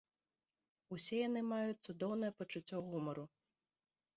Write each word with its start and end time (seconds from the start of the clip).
Усе 0.95 1.19
яны 1.27 1.43
маюць 1.51 1.83
цудоўнае 1.91 2.31
пачуццё 2.41 2.77
гумару. 2.89 3.23